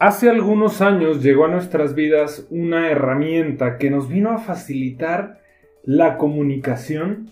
[0.00, 5.42] Hace algunos años llegó a nuestras vidas una herramienta que nos vino a facilitar
[5.84, 7.28] la comunicación,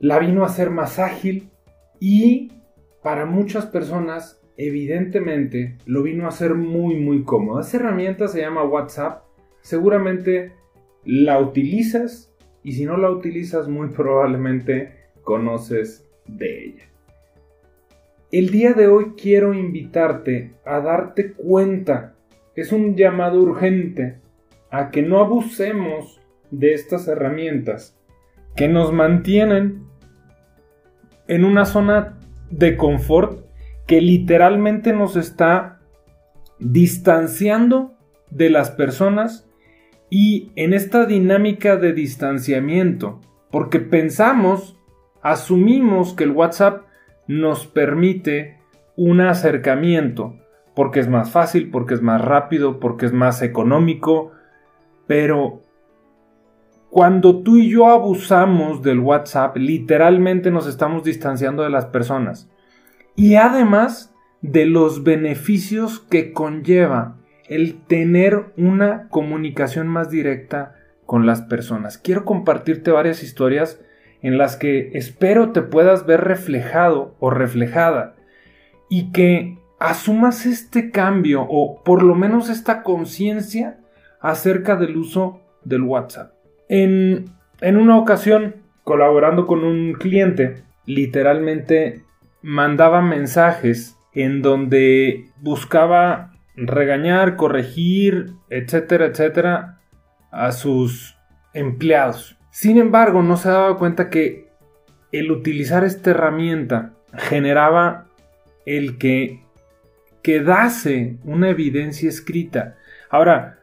[0.00, 1.50] la vino a hacer más ágil
[2.00, 2.50] y
[3.02, 7.60] para muchas personas evidentemente lo vino a hacer muy muy cómodo.
[7.60, 9.24] Esa herramienta se llama WhatsApp.
[9.60, 10.54] Seguramente
[11.04, 12.32] la utilizas
[12.62, 16.91] y si no la utilizas muy probablemente conoces de ella.
[18.32, 22.14] El día de hoy quiero invitarte a darte cuenta,
[22.54, 24.22] es un llamado urgente,
[24.70, 26.18] a que no abusemos
[26.50, 27.94] de estas herramientas
[28.56, 29.82] que nos mantienen
[31.28, 33.44] en una zona de confort
[33.86, 35.80] que literalmente nos está
[36.58, 37.98] distanciando
[38.30, 39.46] de las personas
[40.08, 44.78] y en esta dinámica de distanciamiento, porque pensamos,
[45.20, 46.86] asumimos que el WhatsApp
[47.40, 48.58] nos permite
[48.96, 50.36] un acercamiento,
[50.74, 54.32] porque es más fácil, porque es más rápido, porque es más económico,
[55.06, 55.62] pero
[56.90, 62.50] cuando tú y yo abusamos del WhatsApp, literalmente nos estamos distanciando de las personas.
[63.16, 67.16] Y además de los beneficios que conlleva
[67.48, 70.74] el tener una comunicación más directa
[71.06, 71.98] con las personas.
[71.98, 73.80] Quiero compartirte varias historias
[74.22, 78.14] en las que espero te puedas ver reflejado o reflejada
[78.88, 83.78] y que asumas este cambio o por lo menos esta conciencia
[84.20, 86.32] acerca del uso del WhatsApp.
[86.68, 87.26] En,
[87.60, 92.02] en una ocasión, colaborando con un cliente, literalmente
[92.42, 99.80] mandaba mensajes en donde buscaba regañar, corregir, etcétera, etcétera,
[100.30, 101.16] a sus
[101.54, 102.36] empleados.
[102.52, 104.50] Sin embargo, no se daba cuenta que
[105.10, 108.08] el utilizar esta herramienta generaba
[108.66, 109.40] el que
[110.22, 112.76] quedase una evidencia escrita.
[113.08, 113.60] Ahora,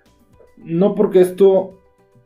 [0.57, 1.79] no porque esto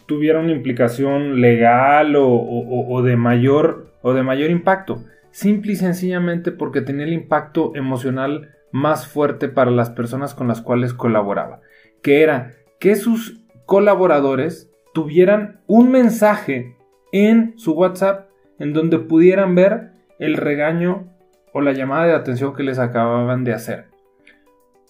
[0.06, 6.80] tuviera una implicación legal o, de mayor o de mayor impacto, simple y sencillamente porque
[6.80, 11.60] tenía el impacto emocional más fuerte para las personas con las cuales colaboraba,
[12.02, 16.78] que era que sus colaboradores tuvieran un mensaje
[17.12, 21.08] en su WhatsApp en donde pudieran ver el regaño
[21.54, 23.86] o la llamada de atención que les acababan de hacer.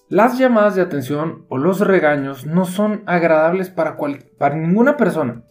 [0.10, 3.98] Las llamadas de atención o los regaños no son agradables para,
[4.38, 5.44] para ninguna persona.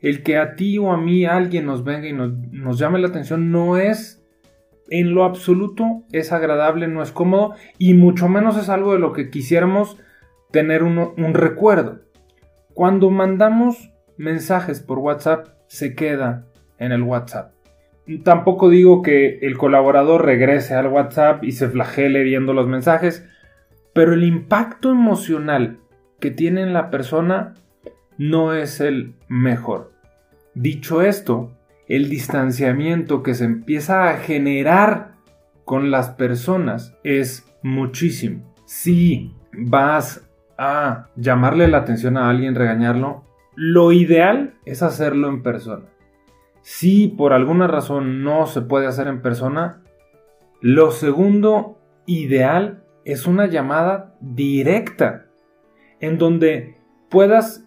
[0.00, 3.08] El que a ti o a mí alguien nos venga y nos, nos llame la
[3.08, 4.20] atención no es
[4.88, 9.12] en lo absoluto es agradable, no es cómodo y mucho menos es algo de lo
[9.12, 9.98] que quisiéramos
[10.50, 12.00] tener un recuerdo.
[12.74, 16.46] Cuando mandamos mensajes por WhatsApp, se queda
[16.78, 17.52] en el WhatsApp.
[18.24, 23.26] Tampoco digo que el colaborador regrese al WhatsApp y se flagele viendo los mensajes,
[23.92, 25.78] pero el impacto emocional
[26.18, 27.54] que tiene en la persona
[28.18, 29.92] no es el mejor.
[30.54, 31.56] Dicho esto,
[31.88, 35.12] el distanciamiento que se empieza a generar
[35.64, 38.54] con las personas es muchísimo.
[38.64, 40.29] Si vas
[40.62, 43.24] a llamarle la atención a alguien, regañarlo,
[43.56, 45.86] lo ideal es hacerlo en persona.
[46.60, 49.80] Si por alguna razón no se puede hacer en persona,
[50.60, 55.24] lo segundo ideal es una llamada directa
[55.98, 56.76] en donde
[57.08, 57.66] puedas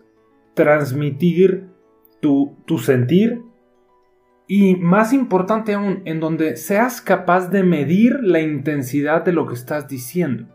[0.54, 1.70] transmitir
[2.22, 3.42] tu, tu sentir
[4.46, 9.56] y más importante aún, en donde seas capaz de medir la intensidad de lo que
[9.56, 10.46] estás diciendo.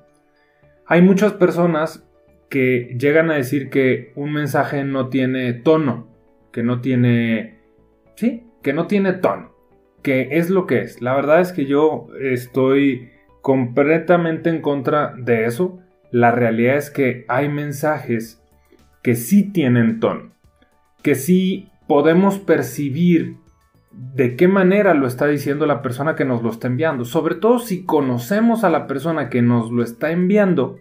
[0.87, 2.08] Hay muchas personas
[2.49, 6.09] que llegan a decir que un mensaje no tiene tono,
[6.53, 7.59] que no tiene...
[8.17, 9.53] Sí, que no tiene tono,
[10.03, 11.00] que es lo que es.
[11.00, 13.11] La verdad es que yo estoy
[13.43, 15.79] completamente en contra de eso.
[16.11, 18.43] La realidad es que hay mensajes
[19.03, 20.33] que sí tienen tono,
[21.03, 23.37] que sí podemos percibir
[23.91, 27.59] de qué manera lo está diciendo la persona que nos lo está enviando, sobre todo
[27.59, 30.79] si conocemos a la persona que nos lo está enviando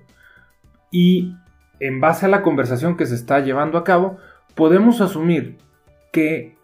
[0.92, 1.34] y
[1.80, 4.18] en base a la conversación que se está llevando a cabo,
[4.56, 5.58] podemos asumir
[6.12, 6.56] que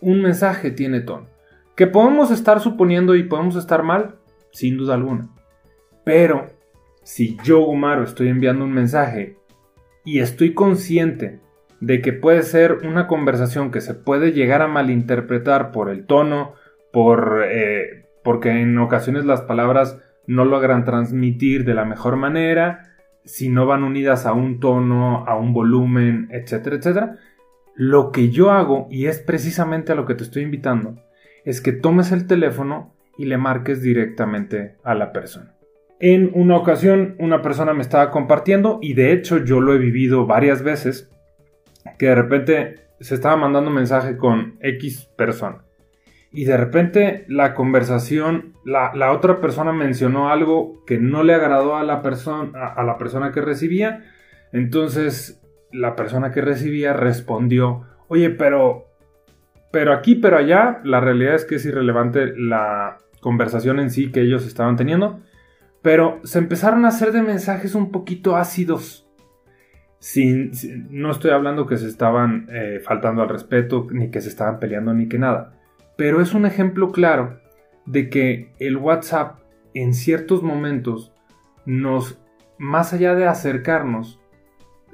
[0.00, 1.28] un mensaje tiene tono,
[1.74, 4.16] Que podemos estar suponiendo y podemos estar mal,
[4.52, 5.28] sin duda alguna.
[6.04, 6.46] Pero
[7.02, 9.36] si yo, Gumaro, estoy enviando un mensaje
[10.04, 11.40] y estoy consciente
[11.80, 16.54] de que puede ser una conversación que se puede llegar a malinterpretar por el tono,
[16.92, 22.95] por, eh, porque en ocasiones las palabras no logran transmitir de la mejor manera,
[23.26, 27.18] si no van unidas a un tono, a un volumen, etcétera, etcétera.
[27.74, 30.96] Lo que yo hago, y es precisamente a lo que te estoy invitando,
[31.44, 35.54] es que tomes el teléfono y le marques directamente a la persona.
[35.98, 40.26] En una ocasión una persona me estaba compartiendo y de hecho yo lo he vivido
[40.26, 41.10] varias veces
[41.98, 45.65] que de repente se estaba mandando un mensaje con X persona
[46.36, 51.82] y de repente la conversación, la, otra persona mencionó algo que no le agradó a
[51.82, 54.04] la, persona, a, la persona que recibía,
[54.52, 55.42] entonces
[55.72, 58.84] la persona que recibía respondió, oye, pero,
[59.72, 64.20] pero aquí, pero allá, la realidad es que es irrelevante la conversación en sí que
[64.20, 65.22] ellos estaban teniendo,
[65.80, 69.08] pero se empezaron a hacer de mensajes un poquito ácidos.
[70.00, 70.50] Sin,
[70.90, 74.92] no estoy hablando que se estaban eh, faltando al respeto, ni que se estaban peleando,
[74.92, 75.55] ni que nada
[75.96, 77.40] pero es un ejemplo claro
[77.86, 79.40] de que el WhatsApp
[79.74, 81.12] en ciertos momentos
[81.64, 82.18] nos,
[82.58, 84.20] más allá de acercarnos,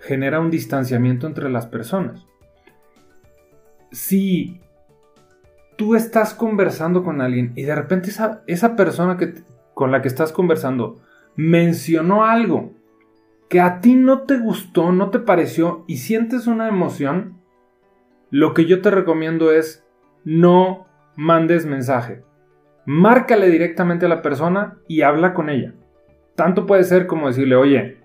[0.01, 2.27] genera un distanciamiento entre las personas.
[3.91, 4.61] Si
[5.77, 9.35] tú estás conversando con alguien y de repente esa, esa persona que,
[9.75, 11.01] con la que estás conversando
[11.37, 12.73] mencionó algo
[13.49, 17.39] que a ti no te gustó, no te pareció y sientes una emoción,
[18.31, 19.85] lo que yo te recomiendo es
[20.25, 20.87] no
[21.17, 22.23] mandes mensaje.
[22.85, 25.75] Márcale directamente a la persona y habla con ella.
[26.35, 27.99] Tanto puede ser como decirle, oye,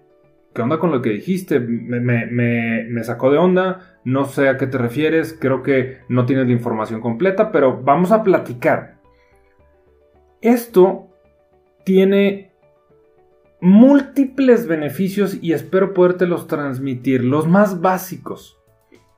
[0.53, 1.59] ¿qué onda con lo que dijiste?
[1.59, 6.53] Me, sacó de onda, no sé a qué te refieres, creo que no tienes la
[6.53, 8.97] información completa, pero vamos a platicar.
[10.41, 11.07] Esto
[11.83, 12.51] tiene
[13.59, 18.59] múltiples beneficios y espero podértelos transmitir, los más básicos.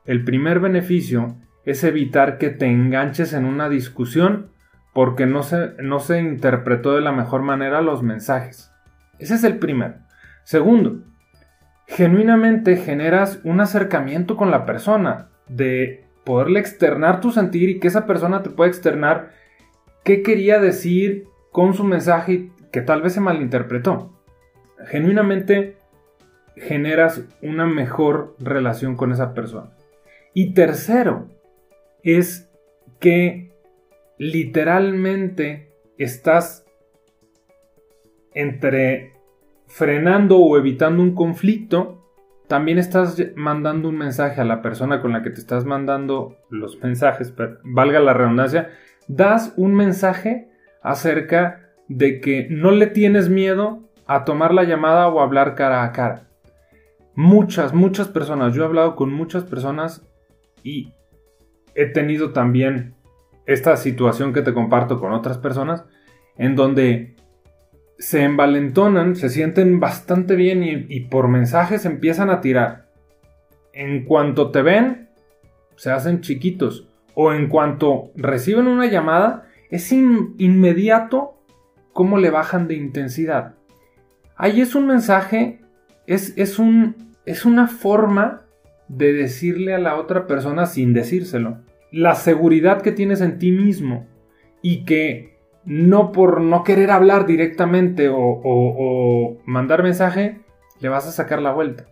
[0.06, 4.50] El primer beneficio es evitar que te enganches en una discusión
[4.92, 8.72] porque no se, no se interpretó de la mejor manera los mensajes.
[9.18, 9.94] Ese es el primero.
[10.44, 11.04] Segundo,
[11.86, 18.06] genuinamente generas un acercamiento con la persona, de poderle externar tu sentir y que esa
[18.06, 19.30] persona te pueda externar
[20.04, 24.12] qué quería decir con su mensaje que tal vez se malinterpretó.
[24.86, 25.76] Genuinamente
[26.56, 29.70] generas una mejor relación con esa persona.
[30.32, 31.28] Y tercero,
[32.02, 32.50] es
[32.98, 33.52] que
[34.18, 36.66] literalmente estás
[38.34, 39.14] entre
[39.66, 42.00] frenando o evitando un conflicto,
[42.48, 46.82] también estás mandando un mensaje a la persona con la que te estás mandando los
[46.82, 47.32] mensajes,
[47.62, 48.70] valga la redundancia,
[49.06, 50.50] das un mensaje
[50.82, 55.92] acerca de que no le tienes miedo a tomar la llamada o hablar cara a
[55.92, 56.28] cara.
[57.14, 60.04] Muchas, muchas personas, yo he hablado con muchas personas
[60.62, 60.92] y
[61.74, 62.94] he tenido también
[63.46, 65.84] esta situación que te comparto con otras personas,
[66.36, 67.16] en donde
[67.98, 72.88] se envalentonan, se sienten bastante bien y, por mensajes empiezan a tirar.
[73.72, 75.08] En cuanto te ven,
[75.76, 76.88] se hacen chiquitos.
[77.14, 81.42] O en cuanto reciben una llamada, es inmediato
[81.92, 83.56] cómo le bajan de intensidad.
[84.36, 85.60] Ahí es un mensaje,
[86.06, 88.46] es, es, un, es una forma
[88.88, 91.58] de decirle a la otra persona sin decírselo.
[91.92, 94.06] La seguridad que tienes en ti mismo
[94.62, 100.40] y que no por no querer hablar directamente o, mandar mensaje,
[100.80, 101.86] le vas a sacar la vuelta.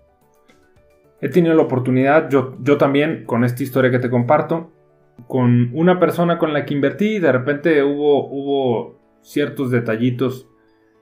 [1.21, 4.71] He tenido la oportunidad, yo, yo también, con esta historia que te comparto,
[5.27, 10.49] con una persona con la que invertí y de repente hubo, hubo ciertos detallitos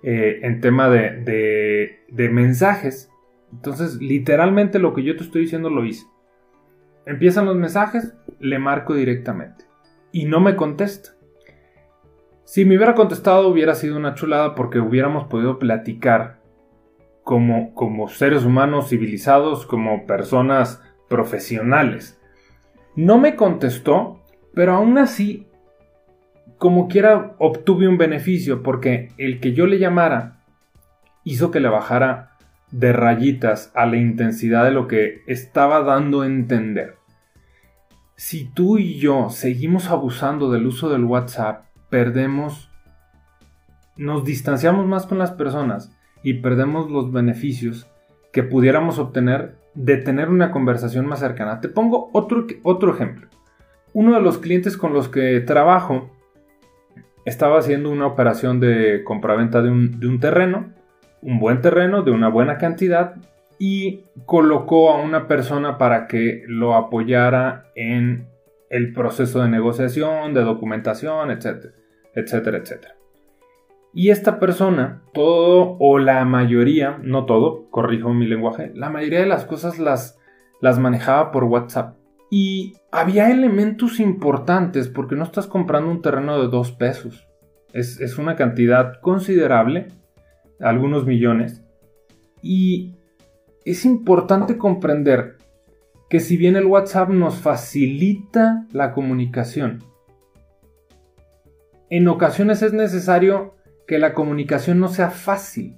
[0.02, 3.10] eh, en tema de, de mensajes
[3.52, 6.06] entonces, literalmente lo que yo te estoy diciendo lo hice.
[7.06, 9.64] Empiezan los mensajes, le marco directamente.
[10.12, 11.10] Y no me contesta.
[12.44, 16.40] Si me hubiera contestado hubiera sido una chulada porque hubiéramos podido platicar
[17.24, 22.20] como, como seres humanos civilizados, como personas profesionales.
[22.94, 24.22] No me contestó,
[24.54, 25.48] pero aún así,
[26.56, 30.44] como quiera, obtuve un beneficio porque el que yo le llamara
[31.24, 32.36] hizo que le bajara
[32.70, 36.94] de rayitas a la intensidad de lo que estaba dando a entender.
[38.16, 42.70] Si tú y yo seguimos abusando del uso del WhatsApp, perdemos,
[43.98, 47.86] nos distanciamos más con las personas y perdemos los beneficios
[48.32, 51.60] que pudiéramos obtener de tener una conversación más cercana.
[51.60, 53.28] Te pongo otro, otro ejemplo.
[53.92, 56.10] Uno de los clientes con los que trabajo
[57.26, 60.72] estaba haciendo una operación de compraventa de un, de un terreno,
[61.20, 63.16] un buen terreno, de una buena cantidad,
[63.58, 68.28] y colocó a una persona para que lo apoyara en
[68.70, 71.74] el proceso de negociación, de documentación, etcétera,
[72.14, 72.94] etcétera, etcétera.
[73.94, 79.26] Y esta persona, todo o la mayoría, no todo, corrijo mi lenguaje, la mayoría de
[79.26, 80.18] las cosas las,
[80.60, 81.96] las manejaba por WhatsApp.
[82.30, 87.26] Y había elementos importantes porque no estás comprando un terreno de dos pesos.
[87.72, 89.88] Es, es una cantidad considerable,
[90.60, 91.64] algunos millones.
[92.42, 92.95] Y
[93.66, 95.38] es importante comprender
[96.08, 99.82] que si bien el WhatsApp nos facilita la comunicación,
[101.90, 103.54] en ocasiones es necesario
[103.86, 105.76] que la comunicación no sea fácil,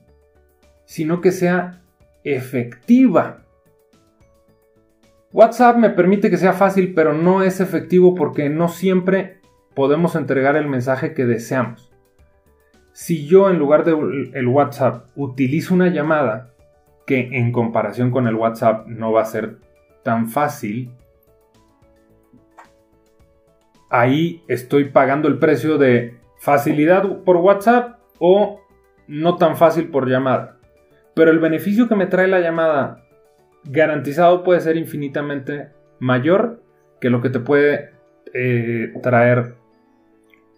[0.84, 1.82] sino que sea
[2.24, 3.44] efectiva.
[5.32, 9.40] WhatsApp me permite que sea fácil, pero no es efectivo porque no siempre
[9.74, 11.90] podemos entregar el mensaje que deseamos.
[12.92, 13.92] Si yo en lugar de
[14.34, 16.54] el WhatsApp utilizo una llamada
[17.08, 19.56] que en comparación con el WhatsApp no va a ser
[20.02, 20.92] tan fácil,
[23.88, 28.60] ahí estoy pagando el precio de facilidad por WhatsApp o
[29.06, 30.58] no tan fácil por llamada.
[31.14, 33.02] Pero el beneficio que me trae la llamada
[33.64, 36.62] garantizado puede ser infinitamente mayor
[37.00, 37.92] que lo que te puede
[38.34, 39.54] eh, traer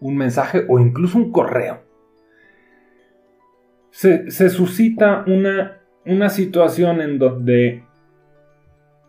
[0.01, 1.83] un mensaje o incluso un correo.
[3.93, 5.80] Se, suscita una,
[6.11, 7.85] una situación en donde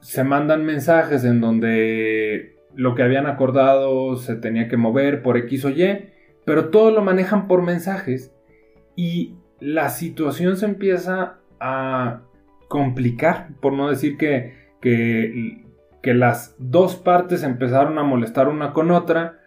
[0.01, 5.65] se mandan mensajes en donde lo que habían acordado se tenía que mover por X
[5.65, 6.09] o Y,
[6.45, 8.33] pero todo lo manejan por mensajes
[8.95, 12.21] y la situación se empieza a
[12.67, 19.39] complicar, por no decir que, que, las dos partes empezaron a molestar una con otra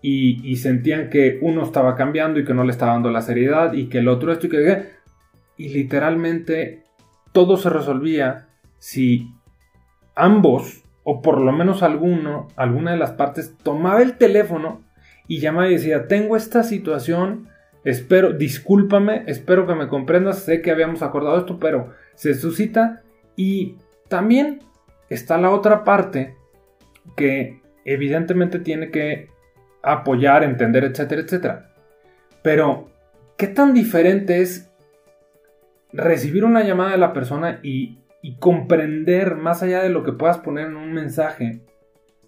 [0.00, 3.88] y, sentían que uno estaba cambiando y que no le estaba dando la seriedad y
[3.88, 4.98] que el otro esto y que...
[5.56, 6.84] Y literalmente
[7.38, 8.48] todo se resolvía
[8.80, 9.32] si
[10.16, 14.82] ambos, o por lo menos alguno, alguna de las partes, tomaba el teléfono
[15.28, 17.46] y llamaba y decía, tengo esta situación,
[17.84, 23.02] espero, discúlpame, espero que me comprendas, sé que habíamos acordado esto, pero se suscita
[23.36, 23.76] y
[24.08, 24.58] también
[25.08, 26.34] está la otra parte
[27.16, 29.30] que evidentemente tiene que
[29.80, 31.70] apoyar, entender, etcétera, etcétera.
[32.42, 32.90] Pero,
[33.36, 34.67] ¿qué tan diferente es
[35.92, 37.98] recibir una llamada de la persona y,
[38.38, 41.62] comprender, más allá de lo que puedas poner en un mensaje,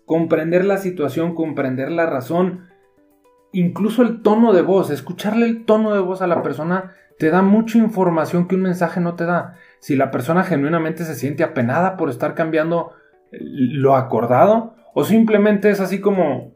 [0.06, 2.68] comprender la situación, comprender la razón,
[3.52, 7.42] incluso el tono de voz, escucharle el tono de voz a la persona te da
[7.42, 11.98] mucha información que un mensaje no te da si la persona genuinamente se siente apenada
[11.98, 12.92] por estar cambiando
[13.30, 16.54] lo acordado o simplemente es así como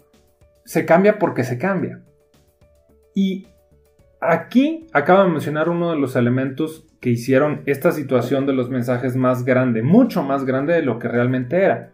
[0.65, 2.01] se cambia porque se cambia.
[3.15, 3.47] Y
[4.27, 9.17] aquí acaba de mencionar uno de los elementos que hicieron esta situación de los mensajes
[9.17, 11.93] más grande, mucho más grande de lo que realmente era.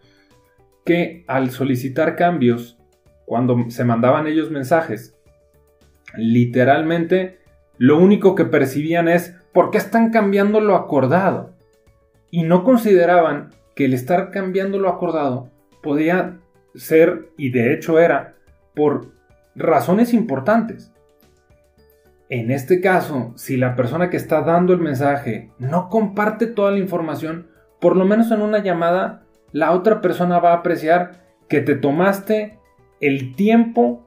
[0.85, 2.79] Que al solicitar cambios,
[3.27, 5.17] cuando se mandaban ellos mensajes,
[6.17, 7.39] literalmente
[7.79, 11.55] lo único que percibían es ¿por qué están cambiando lo acordado?
[12.31, 15.51] Y no consideraban que el estar cambiando lo acordado
[15.83, 16.39] podía
[16.75, 18.35] ser, y de hecho era,
[18.75, 19.09] por
[19.57, 20.93] razones importantes.
[22.31, 26.79] En este caso, si la persona que está dando el mensaje no comparte toda la
[26.79, 27.49] información,
[27.81, 32.59] por lo menos en una llamada, la otra persona va a apreciar que te tomaste
[33.01, 34.07] el tiempo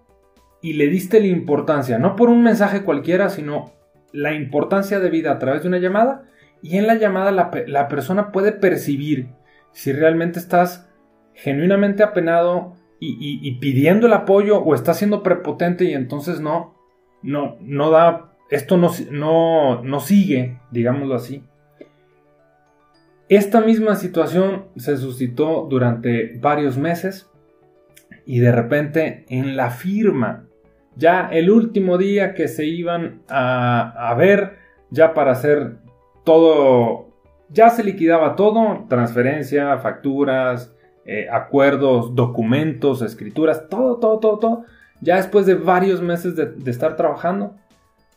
[0.61, 3.73] y le diste la importancia, no por un mensaje cualquiera, sino
[4.13, 6.23] la importancia de vida a través de una llamada
[6.61, 9.31] y en la llamada la, persona puede percibir
[9.73, 10.89] si realmente estás
[11.33, 16.73] genuinamente apenado y, pidiendo el apoyo o estás siendo prepotente y entonces no,
[17.23, 21.43] no, no da, esto no, no, no sigue, digámoslo así.
[23.29, 27.29] Esta misma situación se suscitó durante varios meses
[28.25, 30.45] y de repente en la firma
[30.95, 34.57] ya el último día que se iban a, ver,
[34.91, 35.77] ya para hacer
[36.23, 37.07] todo,
[37.49, 40.75] ya se liquidaba todo, transferencia, facturas,
[41.05, 44.65] eh, acuerdos, documentos, escrituras, todo, todo, todo, todo.
[45.03, 47.57] Ya después de varios meses de, estar trabajando,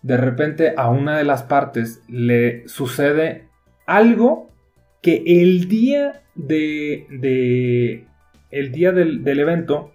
[0.03, 3.49] de repente a una de las partes le sucede
[3.87, 4.53] algo
[5.03, 8.07] que el día de,
[8.53, 9.93] el día del, del evento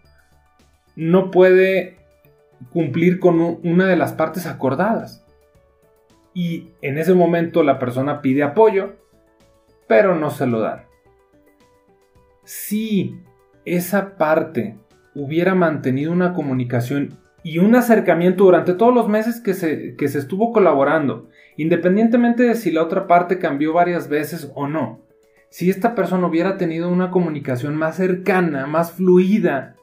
[0.97, 1.95] no puede
[2.73, 5.25] cumplir con una de las partes acordadas.
[6.33, 8.97] Y en ese momento la persona pide apoyo,
[9.87, 10.83] pero no se lo dan.
[12.43, 13.17] Si
[13.63, 14.75] esa parte
[15.15, 20.19] hubiera mantenido una comunicación y un acercamiento durante todos los meses que se, que se
[20.19, 25.01] estuvo colaborando, independientemente de si la otra parte cambió varias veces o no.
[25.49, 29.75] Si esta persona hubiera tenido una comunicación más cercana, más fluida,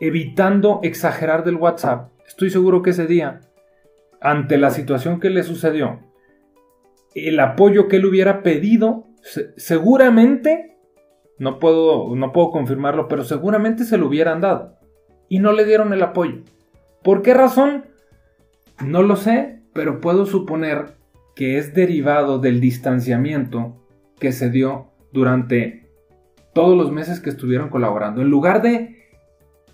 [0.00, 3.40] evitando exagerar del WhatsApp, estoy seguro que ese día,
[4.20, 6.00] ante la situación que le sucedió,
[7.14, 9.06] el apoyo que él hubiera pedido,
[9.56, 10.78] seguramente,
[11.40, 14.76] no puedo, no puedo confirmarlo, pero seguramente se lo hubieran dado.
[15.30, 16.42] Y no le dieron el apoyo.
[17.02, 17.86] ¿Por qué razón?
[18.84, 20.96] No lo sé, pero puedo suponer
[21.34, 23.74] que es derivado del distanciamiento
[24.18, 25.88] que se dio durante
[26.52, 28.20] todos los meses que estuvieron colaborando.
[28.20, 28.98] En lugar de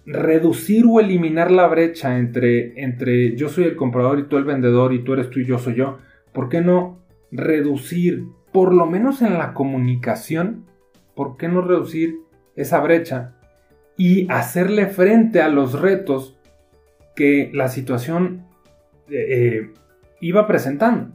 [0.04, 4.94] reducir o eliminar la brecha entre, entre yo soy el comprador y tú el vendedor
[4.94, 5.98] y tú eres tú y yo soy yo,
[6.32, 7.00] ¿por qué no
[7.32, 10.66] reducir, por lo menos en la comunicación,
[11.16, 12.20] por qué no reducir
[12.54, 13.32] esa brecha
[13.96, 16.38] y hacerle frente a los retos
[17.16, 18.44] que la situación
[19.08, 19.70] eh, eh,
[20.20, 21.12] iba presentando.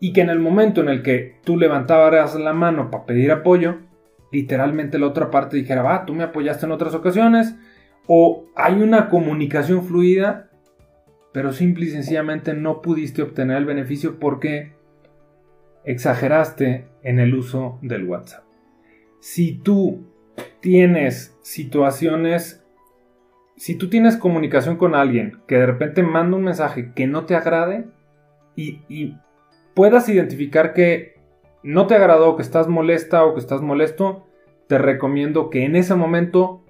[0.00, 3.78] Y que en el momento en el que tú levantabas la mano para pedir apoyo,
[4.32, 7.54] literalmente la otra parte dijera, va, tú me apoyaste en otras ocasiones,
[8.06, 10.50] o hay una comunicación fluida,
[11.32, 14.72] pero simple y sencillamente no pudiste obtener el beneficio porque
[15.84, 18.44] exageraste en el uso del WhatsApp.
[19.26, 20.04] Si tú
[20.60, 22.62] tienes situaciones
[23.56, 27.34] si tú tienes comunicación con alguien que de repente manda un mensaje que no te
[27.34, 27.86] agrade
[28.54, 29.16] y,
[29.72, 31.18] puedas identificar que
[31.62, 34.26] no te agradó, que estás molesta o que estás molesto,
[34.68, 36.62] te recomiendo que en ese momento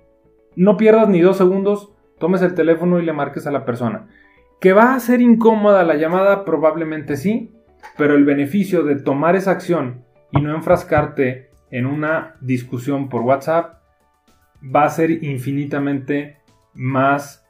[0.55, 4.07] no pierdas ni dos segundos, tomes el teléfono y le marques a la persona.
[4.61, 6.45] ¿Que va a ser incómoda la llamada?
[6.45, 7.51] Probablemente sí,
[7.99, 13.81] pero el beneficio de tomar esa acción y no enfrascarte en una discusión por WhatsApp
[14.65, 16.37] va a ser infinitamente
[16.73, 17.45] más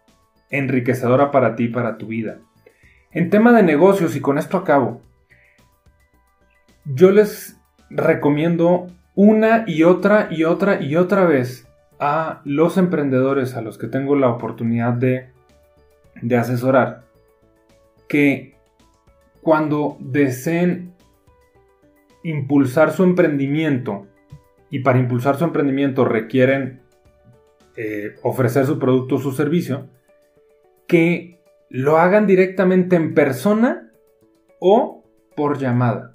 [0.48, 2.38] enriquecedora para ti, para tu vida.
[3.10, 5.02] En tema de negocios, y con esto acabo,
[6.86, 13.60] yo les recomiendo una y otra y otra y otra vez a los emprendedores a
[13.60, 15.28] los que tengo la oportunidad de,
[16.22, 17.04] de asesorar
[18.08, 18.56] que
[19.42, 20.94] cuando deseen
[22.22, 24.06] impulsar su emprendimiento
[24.74, 26.80] y para impulsar su emprendimiento requieren
[27.76, 29.86] eh, ofrecer su producto o su servicio,
[30.88, 31.38] que
[31.70, 33.92] lo hagan directamente en persona
[34.58, 35.04] o
[35.36, 36.14] por llamada.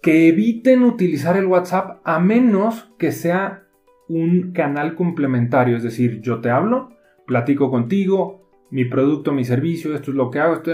[0.00, 3.64] Que eviten utilizar el WhatsApp a menos que sea
[4.08, 10.10] un canal complementario, es decir, yo te hablo, platico contigo, mi producto, mi servicio, esto
[10.12, 10.72] es lo que hago, esto,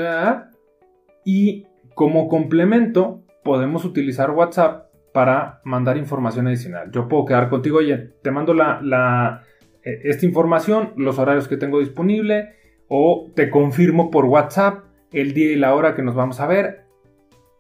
[1.25, 4.88] y como complemento podemos utilizar WhatsApp
[5.19, 6.93] para mandar información adicional.
[6.93, 9.43] Yo puedo quedar contigo, oye, te mando la,
[9.83, 12.55] eh, esta información, los horarios que tengo disponible
[12.87, 16.85] o te confirmo por WhatsApp el día y la hora que nos vamos a ver.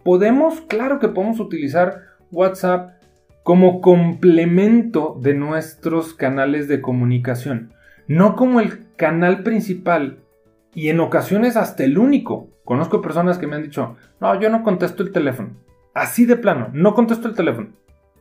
[0.04, 2.90] Podemos, claro que podemos utilizar WhatsApp
[3.42, 7.72] como complemento de nuestros canales de comunicación,
[8.06, 10.20] no como el canal principal
[10.72, 12.50] y en ocasiones hasta el único.
[12.62, 15.56] Conozco personas que me han dicho, no, yo no contesto el teléfono.
[15.98, 17.70] Así de plano, no contesto el teléfono.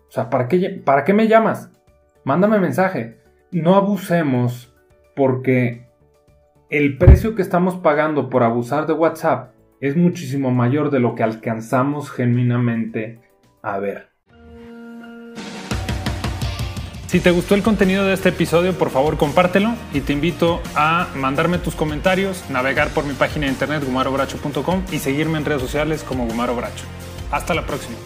[0.07, 1.69] O sea, ¿para qué, ¿para qué me llamas?
[2.23, 3.17] Mándame mensaje
[3.51, 4.73] no abusemos
[5.15, 5.87] porque
[6.69, 11.23] el precio que estamos pagando por abusar de WhatsApp es muchísimo mayor de lo que
[11.23, 13.21] alcanzamos genuinamente
[13.61, 14.09] a ver.
[17.07, 21.07] Si te gustó el contenido de este episodio, por favor compártelo y te invito a
[21.15, 26.03] mandarme tus comentarios, navegar por mi página de internet gumarobracho.com y seguirme en redes sociales
[26.03, 26.83] como Gumaro Bracho.
[27.31, 27.97] Hasta la próxima.